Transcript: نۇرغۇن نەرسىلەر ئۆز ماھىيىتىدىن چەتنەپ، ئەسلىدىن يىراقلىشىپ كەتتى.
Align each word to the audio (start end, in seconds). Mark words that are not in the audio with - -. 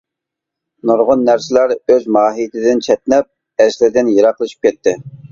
نۇرغۇن 0.89 1.19
نەرسىلەر 1.25 1.73
ئۆز 1.75 2.07
ماھىيىتىدىن 2.17 2.81
چەتنەپ، 2.87 3.29
ئەسلىدىن 3.65 4.09
يىراقلىشىپ 4.15 4.67
كەتتى. 4.69 4.95